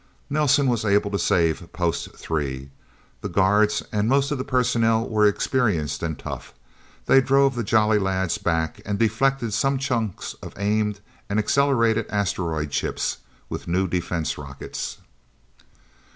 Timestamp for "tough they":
6.17-7.21